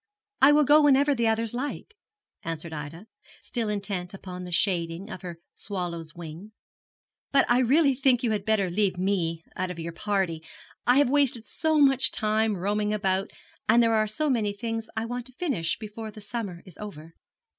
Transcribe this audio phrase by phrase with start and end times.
[0.41, 1.95] 'I will go whenever the others like,'
[2.41, 3.05] answered Ida,
[3.39, 6.53] still intent upon the shading of her swallow's wing;
[7.31, 10.41] 'but I really think you had better leave me out of your party
[10.87, 13.29] I have wasted so much time roaming about
[13.69, 17.13] and there are so many things I want to finish before the summer is over.'